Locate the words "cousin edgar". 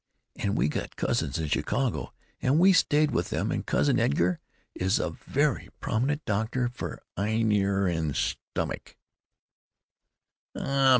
3.63-4.39